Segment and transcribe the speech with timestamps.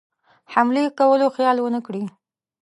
[0.53, 2.03] حملې کولو خیال ونه کړي.